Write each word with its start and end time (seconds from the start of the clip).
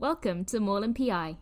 Welcome 0.00 0.46
to 0.46 0.60
Morland 0.60 0.96
PI. 0.96 1.36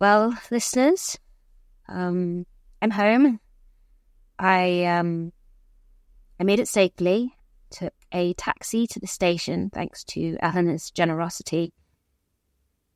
Well, 0.00 0.36
listeners, 0.50 1.16
um, 1.88 2.44
I'm 2.82 2.90
home. 2.90 3.38
I 4.38 4.84
um, 4.84 5.32
I 6.38 6.44
made 6.44 6.60
it 6.60 6.68
safely. 6.68 7.34
Took 7.70 7.92
a 8.12 8.32
taxi 8.34 8.86
to 8.86 9.00
the 9.00 9.06
station, 9.06 9.70
thanks 9.70 10.02
to 10.04 10.38
Eleanor's 10.40 10.90
generosity. 10.90 11.74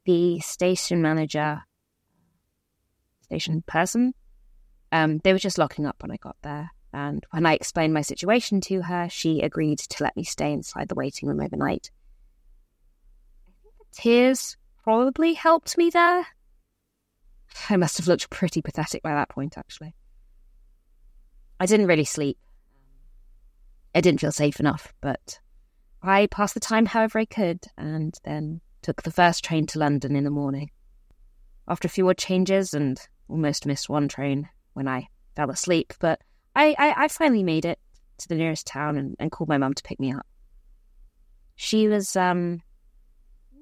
The 0.07 0.41
station 0.41 1.03
manager, 1.03 1.63
station 3.25 3.63
person, 3.67 4.15
um, 4.91 5.19
they 5.25 5.33
were 5.33 5.39
just 5.39 5.59
locking 5.59 5.87
up 5.87 6.03
when 6.03 6.11
I 6.11 6.17
got 6.17 6.37
there. 6.43 6.71
And 6.93 7.25
when 7.31 7.47
I 7.47 7.55
explained 7.55 7.95
my 7.95 8.03
situation 8.03 8.61
to 8.63 8.83
her, 8.83 9.09
she 9.11 9.41
agreed 9.41 9.79
to 9.79 10.03
let 10.03 10.17
me 10.17 10.25
stay 10.25 10.53
inside 10.53 10.89
the 10.89 10.95
waiting 10.95 11.29
room 11.29 11.41
overnight. 11.41 11.91
Tears 13.93 14.57
probably 14.83 15.35
helped 15.35 15.79
me 15.79 15.91
there. 15.91 16.27
I 17.69 17.77
must 17.77 17.99
have 17.99 18.09
looked 18.09 18.31
pretty 18.31 18.63
pathetic 18.63 19.03
by 19.03 19.15
that 19.15 19.29
point, 19.29 19.57
actually. 19.57 19.95
I 21.63 21.67
didn't 21.67 21.87
really 21.87 22.05
sleep. 22.05 22.39
I 23.95 24.01
didn't 24.01 24.19
feel 24.19 24.33
safe 24.33 24.59
enough, 24.59 24.93
but 25.01 25.39
I 26.03 26.27
passed 26.27 26.55
the 26.55 26.61
time 26.61 26.87
however 26.87 27.21
I 27.21 27.25
could 27.25 27.61
and 27.79 28.13
then 28.25 28.61
took 28.83 29.05
the 29.05 29.13
first 29.13 29.45
train 29.45 29.69
to 29.69 29.79
London 29.79 30.17
in 30.17 30.25
the 30.25 30.31
morning. 30.31 30.73
After 31.69 31.87
a 31.87 31.89
few 31.89 32.09
odd 32.09 32.19
changes 32.19 32.75
and 32.75 33.01
almost 33.29 33.65
missed 33.65 33.89
one 33.89 34.09
train 34.09 34.49
when 34.73 34.89
I 34.89 35.07
fell 35.37 35.51
asleep, 35.51 35.95
but 36.01 36.21
I, 36.57 36.75
I, 36.77 37.05
I 37.05 37.07
finally 37.07 37.45
made 37.45 37.65
it 37.65 37.79
to 38.19 38.27
the 38.27 38.35
nearest 38.35 38.67
town 38.67 38.99
and, 38.99 39.15
and 39.21 39.31
called 39.31 39.49
my 39.49 39.59
mum 39.59 39.75
to 39.75 39.85
pick 39.85 40.01
me 40.01 40.13
up. 40.13 40.27
She 41.55 41.87
was 41.87 42.17
um 42.17 42.61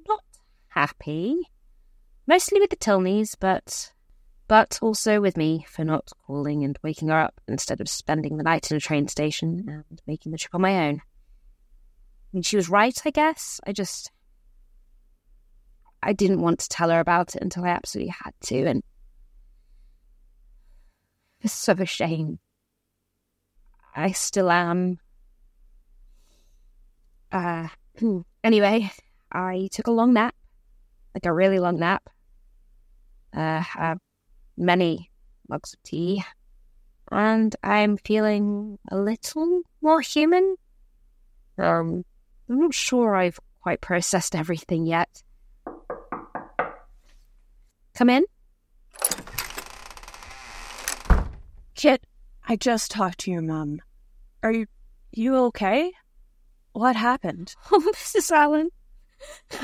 not 0.09 0.25
happy, 0.69 1.37
mostly 2.27 2.61
with 2.61 2.71
the 2.71 2.77
Tilneys, 2.77 3.37
but 3.39 3.93
but 4.51 4.81
also 4.83 5.21
with 5.21 5.37
me 5.37 5.65
for 5.69 5.85
not 5.85 6.11
calling 6.27 6.65
and 6.65 6.77
waking 6.83 7.07
her 7.07 7.21
up 7.21 7.41
instead 7.47 7.81
of 7.81 7.89
spending 7.89 8.37
the 8.37 8.43
night 8.43 8.69
in 8.69 8.77
a 8.77 8.81
train 8.81 9.07
station 9.07 9.65
and 9.69 10.03
making 10.09 10.33
the 10.33 10.39
trip 10.39 10.53
on 10.57 10.61
my 10.61 10.89
own. 10.89 10.97
I 10.97 11.03
mean, 12.33 12.43
she 12.43 12.57
was 12.57 12.69
right, 12.69 13.01
I 13.07 13.11
guess. 13.11 13.61
I 13.65 13.71
just. 13.71 14.11
I 16.03 16.13
didn't 16.13 16.41
want 16.41 16.59
to 16.59 16.69
tell 16.69 16.91
her 16.91 16.99
about 16.99 17.37
it 17.37 17.43
until 17.43 17.65
I 17.65 17.69
absolutely 17.69 18.13
had 18.25 18.33
to, 18.47 18.67
and. 18.67 18.83
It's 21.43 21.53
so 21.53 21.77
a 21.79 21.87
shame. 21.87 22.41
I 23.95 24.11
still 24.11 24.51
am. 24.51 24.99
Uh, 27.31 27.69
anyway, 28.43 28.91
I 29.31 29.69
took 29.71 29.87
a 29.87 29.93
long 29.93 30.13
nap, 30.13 30.35
like 31.15 31.25
a 31.25 31.33
really 31.33 31.61
long 31.61 31.79
nap. 31.79 32.11
Uh, 33.33 33.63
I 33.77 33.95
many 34.61 35.11
mugs 35.49 35.73
of 35.75 35.83
tea, 35.83 36.23
and 37.11 37.57
I'm 37.63 37.97
feeling 37.97 38.79
a 38.91 38.97
little 38.97 39.63
more 39.81 40.01
human. 40.01 40.57
Um, 41.59 42.05
I'm 42.49 42.61
not 42.61 42.75
sure 42.75 43.17
I've 43.17 43.41
quite 43.63 43.81
processed 43.81 44.37
everything 44.37 44.87
yet. 44.87 45.23
Come 47.95 48.11
in. 48.11 48.25
Kit, 51.75 52.05
I 52.47 52.57
just 52.57 52.91
talked 52.91 53.19
to 53.21 53.31
your 53.31 53.43
mum. 53.43 53.81
Are 54.43 54.53
you 54.53 54.67
you 55.13 55.37
okay? 55.37 55.93
What 56.73 56.97
happened? 56.97 57.55
Oh, 57.73 57.81
Mrs. 57.81 58.31
Allen. 58.31 58.71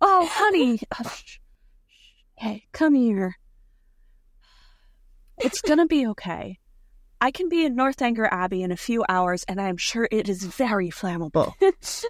oh, 0.00 0.28
honey. 0.30 0.80
Hey, 2.38 2.66
come 2.70 2.94
here. 2.94 3.36
It's 5.38 5.60
gonna 5.60 5.86
be 5.86 6.06
okay. 6.06 6.60
I 7.20 7.32
can 7.32 7.48
be 7.48 7.64
in 7.64 7.74
Northanger 7.74 8.28
Abbey 8.30 8.62
in 8.62 8.70
a 8.70 8.76
few 8.76 9.04
hours, 9.08 9.42
and 9.48 9.60
I 9.60 9.68
am 9.68 9.76
sure 9.76 10.06
it 10.12 10.28
is 10.28 10.44
very 10.44 10.88
flammable. 10.88 11.54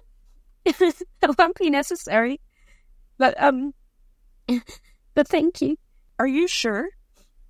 it 0.65 1.03
won't 1.39 1.57
be 1.57 1.71
necessary. 1.71 2.39
But, 3.17 3.41
um, 3.41 3.73
but 5.15 5.27
thank 5.27 5.61
you. 5.61 5.77
Are 6.19 6.27
you 6.27 6.47
sure? 6.47 6.89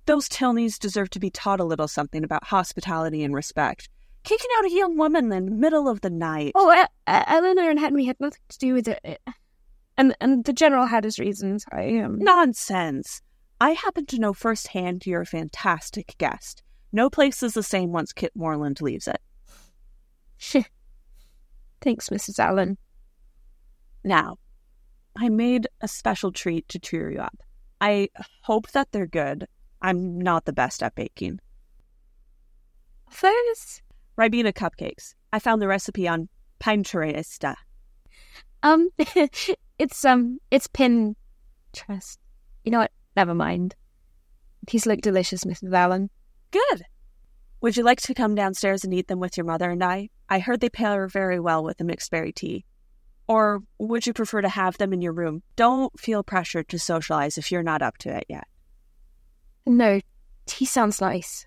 Those 0.06 0.26
Tilneys 0.26 0.78
deserve 0.78 1.10
to 1.10 1.20
be 1.20 1.28
taught 1.28 1.60
a 1.60 1.64
little 1.64 1.86
something 1.86 2.24
about 2.24 2.44
hospitality 2.44 3.22
and 3.22 3.34
respect. 3.34 3.90
Kicking 4.24 4.50
out 4.56 4.64
a 4.64 4.72
young 4.72 4.96
woman 4.96 5.30
in 5.30 5.44
the 5.44 5.50
middle 5.50 5.86
of 5.86 6.00
the 6.00 6.10
night. 6.10 6.52
Oh, 6.54 6.70
uh, 6.70 6.86
uh, 7.06 7.24
Eleanor 7.26 7.68
and 7.68 7.78
Henry 7.78 8.06
had 8.06 8.16
nothing 8.20 8.40
to 8.48 8.58
do 8.58 8.72
with 8.72 8.88
it. 8.88 9.20
And 10.00 10.16
and 10.18 10.46
the 10.46 10.54
general 10.54 10.86
had 10.86 11.04
his 11.04 11.18
reasons. 11.18 11.66
I 11.70 11.98
um 11.98 12.18
Nonsense. 12.18 13.20
I 13.60 13.72
happen 13.72 14.06
to 14.06 14.18
know 14.18 14.32
firsthand 14.32 15.04
you're 15.04 15.20
a 15.20 15.26
fantastic 15.26 16.14
guest. 16.16 16.62
No 16.90 17.10
place 17.10 17.42
is 17.42 17.52
the 17.52 17.62
same 17.62 17.92
once 17.92 18.14
Kit 18.14 18.32
Morland 18.34 18.80
leaves 18.80 19.06
it. 19.06 19.20
Shh. 20.38 20.62
Thanks, 21.82 22.08
Mrs. 22.08 22.38
Allen. 22.38 22.78
Now, 24.02 24.38
I 25.16 25.28
made 25.28 25.68
a 25.82 25.88
special 25.88 26.32
treat 26.32 26.66
to 26.70 26.78
cheer 26.78 27.10
you 27.10 27.18
up. 27.18 27.36
I 27.82 28.08
hope 28.40 28.70
that 28.70 28.92
they're 28.92 29.06
good. 29.06 29.46
I'm 29.82 30.18
not 30.18 30.46
the 30.46 30.54
best 30.54 30.82
at 30.82 30.94
baking. 30.94 31.40
Those 33.20 33.82
Ribena 34.18 34.54
cupcakes. 34.54 35.14
I 35.30 35.40
found 35.40 35.60
the 35.60 35.68
recipe 35.68 36.08
on 36.08 36.30
Pinterest. 36.58 37.54
Um, 38.62 38.90
it's 39.78 40.04
um, 40.04 40.38
it's 40.50 40.66
Pinterest. 40.68 42.18
You 42.64 42.72
know 42.72 42.80
what? 42.80 42.92
Never 43.16 43.34
mind. 43.34 43.74
These 44.70 44.86
look 44.86 45.00
delicious, 45.00 45.44
Mrs. 45.44 45.72
Allen. 45.72 46.10
Good. 46.50 46.84
Would 47.62 47.76
you 47.76 47.82
like 47.82 48.00
to 48.02 48.14
come 48.14 48.34
downstairs 48.34 48.84
and 48.84 48.94
eat 48.94 49.08
them 49.08 49.20
with 49.20 49.36
your 49.36 49.46
mother 49.46 49.70
and 49.70 49.82
I? 49.82 50.08
I 50.28 50.38
heard 50.38 50.60
they 50.60 50.70
pair 50.70 51.06
very 51.08 51.40
well 51.40 51.62
with 51.64 51.78
the 51.78 51.84
mixed 51.84 52.10
berry 52.10 52.32
tea. 52.32 52.64
Or 53.26 53.62
would 53.78 54.06
you 54.06 54.12
prefer 54.12 54.40
to 54.40 54.48
have 54.48 54.78
them 54.78 54.92
in 54.92 55.02
your 55.02 55.12
room? 55.12 55.42
Don't 55.56 55.98
feel 55.98 56.22
pressured 56.22 56.68
to 56.68 56.78
socialize 56.78 57.38
if 57.38 57.52
you're 57.52 57.62
not 57.62 57.82
up 57.82 57.96
to 57.98 58.16
it 58.16 58.24
yet. 58.28 58.46
No, 59.66 60.00
tea 60.46 60.64
sounds 60.64 61.00
nice. 61.00 61.46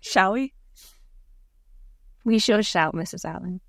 Shall 0.00 0.32
we? 0.32 0.54
We 2.24 2.38
sure 2.38 2.62
shall, 2.62 2.92
Mrs. 2.92 3.24
Allen. 3.24 3.60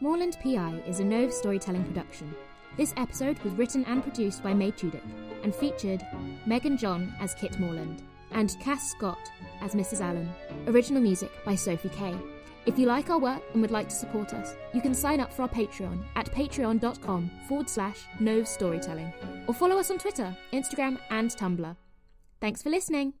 Morland 0.00 0.36
PI 0.42 0.80
is 0.86 1.00
a 1.00 1.04
Knoves 1.04 1.36
storytelling 1.36 1.84
production. 1.84 2.32
This 2.76 2.94
episode 2.96 3.36
was 3.40 3.52
written 3.54 3.84
and 3.86 4.02
produced 4.02 4.44
by 4.44 4.54
May 4.54 4.70
Toudic 4.70 5.02
and 5.42 5.52
featured 5.52 6.06
Megan 6.46 6.76
John 6.76 7.12
as 7.20 7.34
Kit 7.34 7.58
Morland 7.58 8.02
and 8.30 8.56
Cass 8.60 8.92
Scott 8.92 9.18
as 9.60 9.74
Mrs. 9.74 10.00
Allen. 10.00 10.30
Original 10.68 11.02
music 11.02 11.32
by 11.44 11.56
Sophie 11.56 11.88
Kay. 11.88 12.14
If 12.64 12.78
you 12.78 12.86
like 12.86 13.10
our 13.10 13.18
work 13.18 13.42
and 13.52 13.62
would 13.62 13.72
like 13.72 13.88
to 13.88 13.94
support 13.94 14.34
us, 14.34 14.54
you 14.72 14.80
can 14.80 14.94
sign 14.94 15.18
up 15.18 15.32
for 15.32 15.42
our 15.42 15.48
Patreon 15.48 16.04
at 16.14 16.30
patreon.com 16.30 17.30
forward 17.48 17.68
slash 17.68 17.98
Knoves 18.20 18.50
Storytelling 18.50 19.12
or 19.48 19.54
follow 19.54 19.78
us 19.78 19.90
on 19.90 19.98
Twitter, 19.98 20.36
Instagram, 20.52 20.98
and 21.10 21.30
Tumblr. 21.30 21.76
Thanks 22.40 22.62
for 22.62 22.70
listening. 22.70 23.14